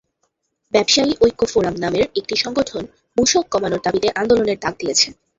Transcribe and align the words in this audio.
ব্যবসায়ী 0.73 1.11
ঐক্য 1.21 1.41
ফোরাম 1.51 1.75
নামের 1.79 2.05
একটি 2.19 2.35
সংগঠন 2.35 2.83
মূসক 3.17 3.43
কমানোর 3.51 3.81
দাবিতে 3.83 4.07
আন্দোলনের 4.15 4.57
ডাক 4.59 4.73
দিয়েছে। 4.81 5.07